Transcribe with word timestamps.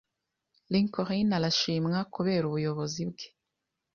Lincoln 0.71 1.29
arashimwa 1.37 1.99
kubera 2.15 2.43
ubuyobozi 2.49 3.01
bwe. 3.09 3.27